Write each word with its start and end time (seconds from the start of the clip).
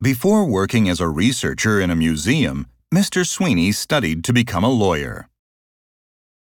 Before 0.00 0.44
working 0.44 0.88
as 0.88 1.00
a 1.00 1.08
researcher 1.08 1.80
in 1.80 1.90
a 1.90 1.96
museum, 1.96 2.66
Mr. 2.94 3.26
Sweeney 3.26 3.72
studied 3.72 4.22
to 4.22 4.32
become 4.32 4.62
a 4.62 4.70
lawyer. 4.70 5.28